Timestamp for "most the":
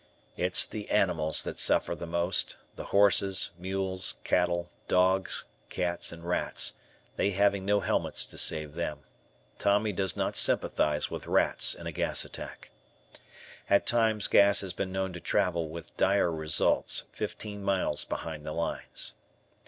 2.07-2.85